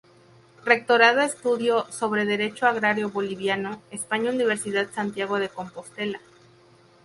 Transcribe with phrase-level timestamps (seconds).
[0.65, 6.19] Rectorado Estudio sobre Derecho Agrario Boliviano; España Universidad Santiago de Compostela.